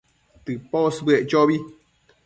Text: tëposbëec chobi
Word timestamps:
tëposbëec 0.45 1.23
chobi 1.29 1.57